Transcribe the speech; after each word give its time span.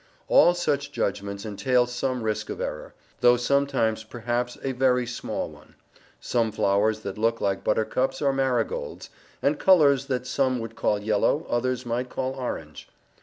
All 0.27 0.55
such 0.55 0.91
judgments 0.91 1.45
entail 1.45 1.85
some 1.85 2.23
risk 2.23 2.49
of 2.49 2.59
error, 2.59 2.95
though 3.19 3.37
sometimes 3.37 4.03
perhaps 4.03 4.57
a 4.63 4.71
very 4.71 5.05
small 5.05 5.47
one; 5.47 5.75
some 6.19 6.51
flowers 6.51 7.01
that 7.01 7.19
look 7.19 7.39
like 7.39 7.63
buttercups 7.63 8.19
are 8.19 8.33
marigolds, 8.33 9.11
and 9.43 9.59
colours 9.59 10.07
that 10.07 10.25
some 10.25 10.57
would 10.57 10.75
call 10.75 10.99
yellow 10.99 11.45
others 11.51 11.85
might 11.85 12.09
call 12.09 12.31
orange. 12.31 12.89